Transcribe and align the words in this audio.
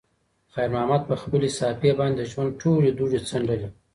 خیر 0.53 0.69
محمد 0.73 1.01
په 1.09 1.15
خپلې 1.21 1.49
صافې 1.59 1.91
باندې 1.99 2.17
د 2.17 2.29
ژوند 2.31 2.51
ټولې 2.61 2.89
دوړې 2.97 3.19
څنډلې. 3.29 3.69